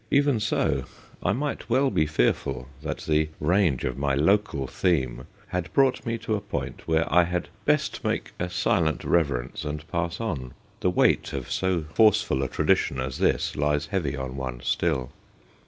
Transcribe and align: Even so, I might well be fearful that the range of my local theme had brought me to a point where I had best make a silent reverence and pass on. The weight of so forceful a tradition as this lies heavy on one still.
Even 0.09 0.39
so, 0.39 0.85
I 1.21 1.31
might 1.31 1.69
well 1.69 1.91
be 1.91 2.07
fearful 2.07 2.67
that 2.81 3.01
the 3.01 3.29
range 3.39 3.83
of 3.83 3.99
my 3.99 4.15
local 4.15 4.65
theme 4.65 5.27
had 5.49 5.71
brought 5.73 6.07
me 6.07 6.17
to 6.25 6.33
a 6.33 6.41
point 6.41 6.87
where 6.87 7.05
I 7.13 7.23
had 7.25 7.49
best 7.65 8.03
make 8.03 8.31
a 8.39 8.49
silent 8.49 9.03
reverence 9.03 9.63
and 9.63 9.87
pass 9.91 10.19
on. 10.19 10.55
The 10.79 10.89
weight 10.89 11.33
of 11.33 11.51
so 11.51 11.83
forceful 11.93 12.41
a 12.41 12.47
tradition 12.47 12.99
as 12.99 13.19
this 13.19 13.55
lies 13.55 13.85
heavy 13.85 14.17
on 14.17 14.35
one 14.35 14.61
still. 14.63 15.11